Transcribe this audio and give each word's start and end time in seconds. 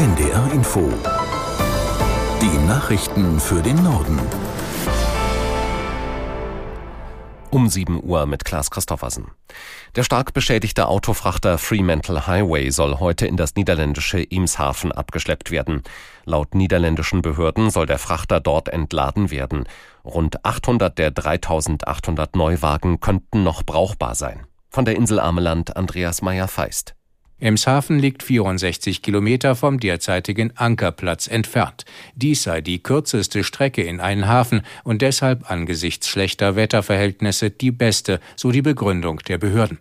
NDR 0.00 0.50
Info. 0.54 0.90
Die 2.40 2.66
Nachrichten 2.66 3.38
für 3.38 3.60
den 3.60 3.82
Norden. 3.84 4.18
Um 7.50 7.68
7 7.68 8.02
Uhr 8.02 8.24
mit 8.24 8.46
Klaas 8.46 8.70
Christoffersen. 8.70 9.26
Der 9.96 10.02
stark 10.02 10.32
beschädigte 10.32 10.88
Autofrachter 10.88 11.58
Fremantle 11.58 12.26
Highway 12.26 12.70
soll 12.70 12.98
heute 12.98 13.26
in 13.26 13.36
das 13.36 13.56
niederländische 13.56 14.22
Eemshaven 14.22 14.90
abgeschleppt 14.90 15.50
werden. 15.50 15.82
Laut 16.24 16.54
niederländischen 16.54 17.20
Behörden 17.20 17.68
soll 17.68 17.84
der 17.84 17.98
Frachter 17.98 18.40
dort 18.40 18.70
entladen 18.70 19.30
werden. 19.30 19.68
Rund 20.02 20.46
800 20.46 20.96
der 20.96 21.10
3800 21.10 22.36
Neuwagen 22.36 23.00
könnten 23.00 23.42
noch 23.42 23.64
brauchbar 23.64 24.14
sein. 24.14 24.46
Von 24.70 24.86
der 24.86 24.96
Insel 24.96 25.20
Ameland 25.20 25.76
Andreas 25.76 26.22
Meyer-Feist. 26.22 26.94
Emshaven 27.40 27.98
liegt 27.98 28.22
64 28.22 29.02
Kilometer 29.02 29.56
vom 29.56 29.80
derzeitigen 29.80 30.56
Ankerplatz 30.56 31.26
entfernt. 31.26 31.84
Dies 32.14 32.42
sei 32.42 32.60
die 32.60 32.82
kürzeste 32.82 33.44
Strecke 33.44 33.82
in 33.82 34.00
einen 34.00 34.28
Hafen 34.28 34.62
und 34.84 35.02
deshalb 35.02 35.50
angesichts 35.50 36.08
schlechter 36.08 36.54
Wetterverhältnisse 36.54 37.50
die 37.50 37.72
beste, 37.72 38.20
so 38.36 38.52
die 38.52 38.62
Begründung 38.62 39.20
der 39.26 39.38
Behörden. 39.38 39.78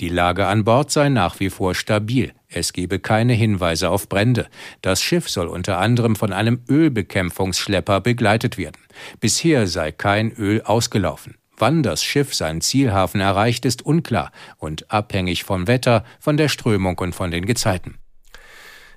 Die 0.00 0.08
Lage 0.08 0.46
an 0.46 0.64
Bord 0.64 0.90
sei 0.90 1.08
nach 1.08 1.40
wie 1.40 1.50
vor 1.50 1.74
stabil. 1.74 2.32
Es 2.48 2.72
gebe 2.72 2.98
keine 2.98 3.32
Hinweise 3.32 3.90
auf 3.90 4.08
Brände. 4.08 4.48
Das 4.82 5.02
Schiff 5.02 5.28
soll 5.28 5.48
unter 5.48 5.78
anderem 5.78 6.16
von 6.16 6.32
einem 6.32 6.60
Ölbekämpfungsschlepper 6.68 8.00
begleitet 8.00 8.58
werden. 8.58 8.80
Bisher 9.20 9.66
sei 9.66 9.92
kein 9.92 10.32
Öl 10.32 10.62
ausgelaufen. 10.62 11.36
Wann 11.62 11.84
das 11.84 12.02
Schiff 12.02 12.34
seinen 12.34 12.60
Zielhafen 12.60 13.20
erreicht, 13.20 13.64
ist 13.64 13.86
unklar 13.86 14.32
und 14.58 14.90
abhängig 14.90 15.44
vom 15.44 15.68
Wetter, 15.68 16.02
von 16.18 16.36
der 16.36 16.48
Strömung 16.48 16.98
und 16.98 17.14
von 17.14 17.30
den 17.30 17.46
Gezeiten. 17.46 17.98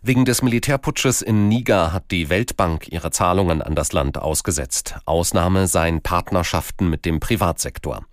Wegen 0.02 0.26
des 0.26 0.42
Militärputsches 0.42 1.22
in 1.22 1.48
Niger 1.48 1.94
hat 1.94 2.10
die 2.10 2.28
Weltbank 2.30 2.88
ihre 2.88 3.12
Zahlungen 3.12 3.62
an 3.62 3.76
das 3.76 3.94
Land 3.94 4.18
ausgesetzt. 4.18 4.96
Ausnahme 5.06 5.68
seien 5.68 6.02
Partnerschaften 6.02 6.90
mit 6.90 7.06
dem 7.06 7.20
Privatsektor. 7.20 8.04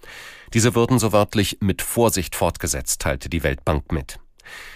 Diese 0.52 0.74
würden 0.74 0.98
so 0.98 1.14
wörtlich 1.14 1.56
mit 1.62 1.80
Vorsicht 1.80 2.36
fortgesetzt, 2.36 3.00
teilte 3.00 3.30
die 3.30 3.42
Weltbank 3.42 3.90
mit. 3.90 4.18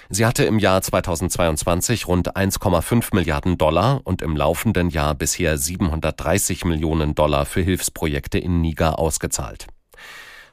Sie 0.08 0.24
hatte 0.24 0.44
im 0.44 0.58
Jahr 0.58 0.82
2022 0.82 2.06
rund 2.06 2.36
1,5 2.36 3.14
Milliarden 3.14 3.58
Dollar 3.58 4.00
und 4.04 4.22
im 4.22 4.36
laufenden 4.36 4.88
Jahr 4.90 5.14
bisher 5.14 5.58
730 5.58 6.64
Millionen 6.64 7.14
Dollar 7.14 7.44
für 7.46 7.60
Hilfsprojekte 7.60 8.38
in 8.38 8.60
Niger 8.60 8.98
ausgezahlt. 8.98 9.66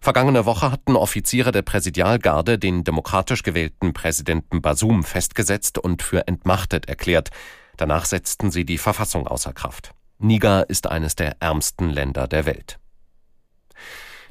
Vergangene 0.01 0.45
Woche 0.45 0.69
hatten 0.69 0.97
Offiziere 0.97 1.53
der 1.53 1.61
Präsidialgarde 1.61 2.59
den 2.59 2.83
demokratisch 2.83 3.41
gewählten 3.43 3.93
Präsidenten 3.93 4.61
Basum 4.61 5.03
festgesetzt 5.03 5.77
und 5.77 6.01
für 6.01 6.27
entmachtet 6.27 6.89
erklärt. 6.89 7.29
Danach 7.77 8.03
setzten 8.05 8.51
sie 8.51 8.65
die 8.65 8.77
Verfassung 8.77 9.27
außer 9.27 9.53
Kraft. 9.53 9.91
Niger 10.19 10.69
ist 10.69 10.87
eines 10.87 11.15
der 11.15 11.37
ärmsten 11.41 11.89
Länder 11.89 12.27
der 12.27 12.45
Welt. 12.45 12.79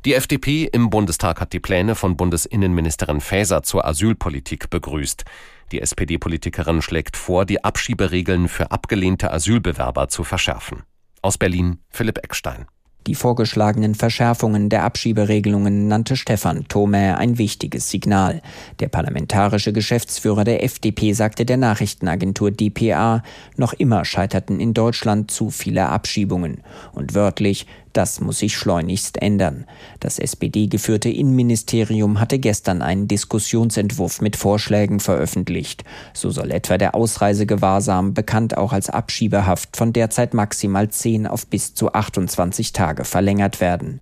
Die 0.05 0.15
FDP 0.15 0.65
im 0.65 0.91
Bundestag 0.91 1.41
hat 1.41 1.53
die 1.53 1.61
Pläne 1.61 1.95
von 1.95 2.17
Bundesinnenministerin 2.17 3.21
Faeser 3.21 3.63
zur 3.63 3.85
Asylpolitik 3.85 4.69
begrüßt. 4.69 5.25
Die 5.71 5.81
SPD-Politikerin 5.81 6.83
schlägt 6.83 7.17
vor, 7.17 7.47
die 7.47 7.63
Abschieberegeln 7.63 8.49
für 8.49 8.73
abgelehnte 8.73 9.31
Asylbewerber 9.31 10.09
zu 10.09 10.25
verschärfen. 10.25 10.83
Aus 11.23 11.39
Berlin 11.39 11.79
Philipp 11.89 12.19
Eckstein. 12.19 12.67
Die 13.09 13.17
vorgeschlagenen 13.17 13.97
Verschärfungen 13.97 14.69
der 14.69 14.85
Abschieberegelungen 14.85 15.89
nannte 15.89 16.17
Stefan 16.17 16.69
Thome 16.69 17.19
ein 17.19 17.37
wichtiges 17.37 17.91
Signal. 17.91 18.43
Der 18.79 18.87
parlamentarische 18.89 19.73
Geschäftsführer 19.73 20.45
der 20.45 20.63
FDP 20.63 21.13
sagte 21.13 21.45
der 21.45 21.57
Nachrichtenagentur 21.57 22.53
dpa, 22.53 23.25
noch 23.57 23.73
immer 23.73 24.05
scheiterten 24.05 24.61
in 24.61 24.73
Deutschland 24.73 25.33
zu 25.33 25.51
viele 25.51 25.89
Abschiebungen. 25.89 26.63
Und 26.93 27.15
wörtlich, 27.15 27.67
das 27.93 28.21
muss 28.21 28.39
sich 28.39 28.57
schleunigst 28.57 29.21
ändern. 29.21 29.67
Das 30.01 30.19
SPD-geführte 30.19 31.09
Innenministerium 31.09 32.21
hatte 32.21 32.39
gestern 32.39 32.83
einen 32.83 33.09
Diskussionsentwurf 33.09 34.21
mit 34.21 34.37
Vorschlägen 34.37 35.01
veröffentlicht. 35.01 35.85
So 36.13 36.31
soll 36.31 36.51
etwa 36.51 36.79
der 36.79 36.95
Ausreisegewahrsam, 36.95 38.15
bekannt 38.15 38.57
auch 38.57 38.73
als 38.73 38.91
Abschiebehaft, 38.91 39.77
von 39.77 39.93
derzeit 39.93 40.35
maximal 40.35 40.89
10 40.89 41.27
auf 41.27 41.47
bis 41.47 41.75
zu 41.75 41.93
28 41.93 42.73
Tage 42.73 43.05
verlängert 43.05 43.61
werden. 43.61 44.01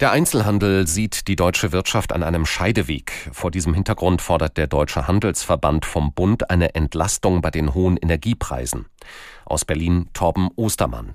Der 0.00 0.10
Einzelhandel 0.10 0.86
sieht 0.86 1.26
die 1.26 1.36
deutsche 1.36 1.72
Wirtschaft 1.72 2.12
an 2.12 2.22
einem 2.22 2.44
Scheideweg. 2.44 3.30
Vor 3.32 3.50
diesem 3.50 3.72
Hintergrund 3.72 4.20
fordert 4.20 4.58
der 4.58 4.66
Deutsche 4.66 5.06
Handelsverband 5.06 5.86
vom 5.86 6.12
Bund 6.12 6.50
eine 6.50 6.74
Entlastung 6.74 7.40
bei 7.40 7.50
den 7.50 7.72
hohen 7.72 7.96
Energiepreisen. 7.96 8.84
Aus 9.46 9.64
Berlin 9.64 10.10
Torben 10.12 10.50
Ostermann. 10.54 11.14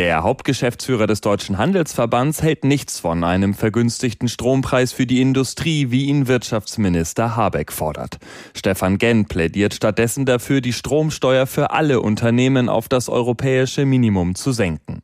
Der 0.00 0.22
Hauptgeschäftsführer 0.22 1.06
des 1.06 1.20
Deutschen 1.20 1.58
Handelsverbands 1.58 2.40
hält 2.42 2.64
nichts 2.64 2.98
von 3.00 3.22
einem 3.22 3.52
vergünstigten 3.52 4.28
Strompreis 4.28 4.94
für 4.94 5.04
die 5.04 5.20
Industrie, 5.20 5.90
wie 5.90 6.06
ihn 6.06 6.26
Wirtschaftsminister 6.26 7.36
Habeck 7.36 7.70
fordert. 7.70 8.16
Stefan 8.56 8.96
Genn 8.96 9.26
plädiert 9.26 9.74
stattdessen 9.74 10.24
dafür, 10.24 10.62
die 10.62 10.72
Stromsteuer 10.72 11.46
für 11.46 11.72
alle 11.72 12.00
Unternehmen 12.00 12.70
auf 12.70 12.88
das 12.88 13.10
europäische 13.10 13.84
Minimum 13.84 14.36
zu 14.36 14.52
senken. 14.52 15.02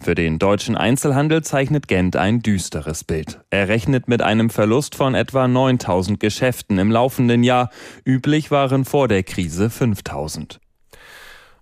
Für 0.00 0.14
den 0.14 0.38
deutschen 0.38 0.76
Einzelhandel 0.76 1.42
zeichnet 1.42 1.88
Gent 1.88 2.14
ein 2.14 2.40
düsteres 2.40 3.02
Bild. 3.02 3.40
Er 3.50 3.66
rechnet 3.66 4.06
mit 4.06 4.22
einem 4.22 4.50
Verlust 4.50 4.94
von 4.94 5.16
etwa 5.16 5.48
9000 5.48 6.20
Geschäften 6.20 6.78
im 6.78 6.92
laufenden 6.92 7.42
Jahr. 7.42 7.68
Üblich 8.04 8.52
waren 8.52 8.84
vor 8.84 9.08
der 9.08 9.24
Krise 9.24 9.70
5000. 9.70 10.60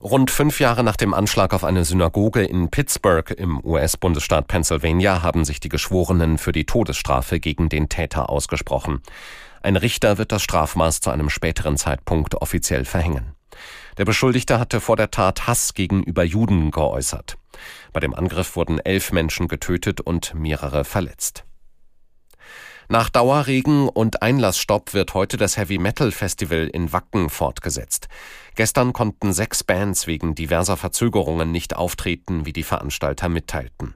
Rund 0.05 0.31
fünf 0.31 0.61
Jahre 0.61 0.85
nach 0.85 0.97
dem 0.97 1.15
Anschlag 1.15 1.55
auf 1.55 1.65
eine 1.65 1.83
Synagoge 1.87 2.45
in 2.45 2.69
Pittsburgh 2.69 3.31
im 3.31 3.65
US-Bundesstaat 3.65 4.49
Pennsylvania 4.49 5.23
haben 5.23 5.47
sich 5.47 5.61
die 5.61 5.71
Geschworenen 5.71 6.37
für 6.37 6.53
die 6.53 6.67
Todesstrafe 6.67 7.41
gegen 7.41 7.71
den 7.71 7.89
Täter 7.89 8.29
ausgesprochen. 8.29 9.01
Ein 9.63 9.77
Richter 9.77 10.19
wird 10.19 10.31
das 10.31 10.43
Strafmaß 10.43 11.01
zu 11.01 11.09
einem 11.09 11.31
späteren 11.31 11.79
Zeitpunkt 11.79 12.35
offiziell 12.35 12.85
verhängen. 12.85 13.33
Der 13.97 14.05
Beschuldigte 14.05 14.59
hatte 14.59 14.83
vor 14.83 14.97
der 14.97 15.11
Tat 15.11 15.47
Hass 15.47 15.73
gegenüber 15.73 16.23
Juden 16.23 16.71
geäußert. 16.71 17.39
Bei 17.95 18.01
dem 18.01 18.13
Angriff 18.13 18.57
wurden 18.57 18.81
elf 18.81 19.11
Menschen 19.11 19.49
getötet 19.49 20.03
und 20.03 20.35
mehrere 20.35 20.85
verletzt. 20.85 21.47
Nach 22.89 23.09
Dauerregen 23.09 23.89
und 23.89 24.23
Einlassstopp 24.23 24.93
wird 24.93 25.15
heute 25.15 25.39
das 25.39 25.57
Heavy 25.57 25.79
Metal 25.79 26.13
Festival 26.13 26.69
in 26.73 26.93
Wacken 26.93 27.31
fortgesetzt. 27.31 28.09
Gestern 28.57 28.93
konnten 28.93 29.33
sechs 29.33 29.65
Bands 29.65 30.07
wegen 30.07 30.35
diverser 30.35 30.77
Verzögerungen 30.77 31.51
nicht 31.51 31.75
auftreten, 31.77 32.45
wie 32.45 32.53
die 32.53 32.63
Veranstalter 32.63 33.31
mitteilten. 33.31 33.95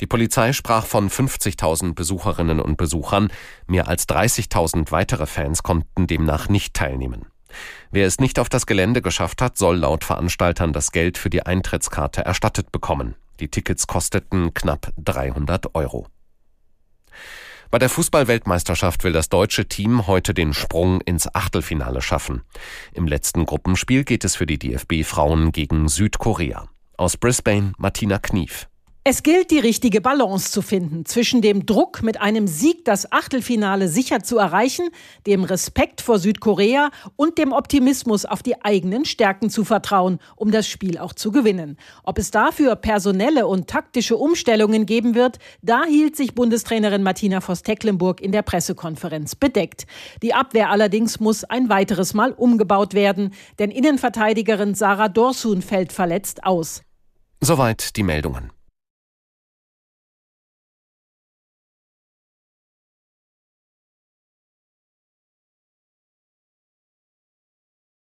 Die 0.00 0.06
Polizei 0.06 0.52
sprach 0.52 0.84
von 0.84 1.10
50.000 1.10 1.94
Besucherinnen 1.94 2.60
und 2.60 2.76
Besuchern. 2.76 3.28
Mehr 3.66 3.88
als 3.88 4.06
30.000 4.08 4.92
weitere 4.92 5.26
Fans 5.26 5.62
konnten 5.62 6.06
demnach 6.06 6.48
nicht 6.48 6.74
teilnehmen. 6.74 7.26
Wer 7.90 8.06
es 8.06 8.20
nicht 8.20 8.38
auf 8.38 8.50
das 8.50 8.66
Gelände 8.66 9.00
geschafft 9.00 9.40
hat, 9.40 9.56
soll 9.56 9.78
laut 9.78 10.04
Veranstaltern 10.04 10.74
das 10.74 10.92
Geld 10.92 11.16
für 11.16 11.30
die 11.30 11.46
Eintrittskarte 11.46 12.24
erstattet 12.24 12.70
bekommen. 12.72 13.14
Die 13.40 13.48
Tickets 13.48 13.86
kosteten 13.86 14.52
knapp 14.52 14.92
300 14.98 15.74
Euro. 15.74 16.06
Bei 17.70 17.78
der 17.78 17.90
Fußballweltmeisterschaft 17.90 19.04
will 19.04 19.12
das 19.12 19.28
deutsche 19.28 19.68
Team 19.68 20.06
heute 20.06 20.32
den 20.32 20.54
Sprung 20.54 21.02
ins 21.02 21.34
Achtelfinale 21.34 22.00
schaffen. 22.00 22.40
Im 22.94 23.06
letzten 23.06 23.44
Gruppenspiel 23.44 24.04
geht 24.04 24.24
es 24.24 24.36
für 24.36 24.46
die 24.46 24.58
DFB-Frauen 24.58 25.52
gegen 25.52 25.88
Südkorea. 25.88 26.68
Aus 26.96 27.18
Brisbane 27.18 27.72
Martina 27.76 28.18
Knief. 28.18 28.68
Es 29.10 29.22
gilt, 29.22 29.50
die 29.50 29.58
richtige 29.58 30.02
Balance 30.02 30.52
zu 30.52 30.60
finden 30.60 31.06
zwischen 31.06 31.40
dem 31.40 31.64
Druck, 31.64 32.02
mit 32.02 32.20
einem 32.20 32.46
Sieg 32.46 32.84
das 32.84 33.10
Achtelfinale 33.10 33.88
sicher 33.88 34.22
zu 34.22 34.36
erreichen, 34.36 34.90
dem 35.26 35.44
Respekt 35.44 36.02
vor 36.02 36.18
Südkorea 36.18 36.90
und 37.16 37.38
dem 37.38 37.52
Optimismus 37.52 38.26
auf 38.26 38.42
die 38.42 38.62
eigenen 38.62 39.06
Stärken 39.06 39.48
zu 39.48 39.64
vertrauen, 39.64 40.18
um 40.36 40.50
das 40.50 40.68
Spiel 40.68 40.98
auch 40.98 41.14
zu 41.14 41.32
gewinnen. 41.32 41.78
Ob 42.04 42.18
es 42.18 42.30
dafür 42.30 42.76
personelle 42.76 43.46
und 43.46 43.66
taktische 43.66 44.18
Umstellungen 44.18 44.84
geben 44.84 45.14
wird, 45.14 45.38
da 45.62 45.86
hielt 45.86 46.14
sich 46.14 46.34
Bundestrainerin 46.34 47.02
Martina 47.02 47.40
Voss-Tecklenburg 47.40 48.20
in 48.20 48.32
der 48.32 48.42
Pressekonferenz 48.42 49.36
bedeckt. 49.36 49.86
Die 50.22 50.34
Abwehr 50.34 50.68
allerdings 50.68 51.18
muss 51.18 51.44
ein 51.44 51.70
weiteres 51.70 52.12
Mal 52.12 52.32
umgebaut 52.32 52.92
werden, 52.92 53.32
denn 53.58 53.70
Innenverteidigerin 53.70 54.74
Sarah 54.74 55.08
Dorsun 55.08 55.62
fällt 55.62 55.94
verletzt 55.94 56.44
aus. 56.44 56.82
Soweit 57.40 57.96
die 57.96 58.02
Meldungen. 58.02 58.50